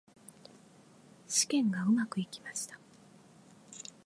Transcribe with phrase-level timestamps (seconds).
[1.27, 2.79] 試験がうまくいきました。